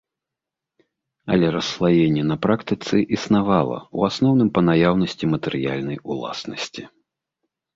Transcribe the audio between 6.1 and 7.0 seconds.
уласнасці.